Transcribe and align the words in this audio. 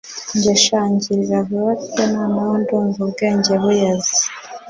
Njye 0.35 0.53
sha 0.63 0.81
ngirira 0.91 1.39
vuba 1.47 1.73
pe 1.93 2.03
noneho 2.13 2.51
ndumva 2.61 2.99
ubwenge 3.07 3.53
buyaze 3.61 4.21